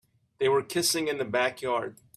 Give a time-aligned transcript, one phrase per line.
[0.39, 1.97] They were kissing in the backyard.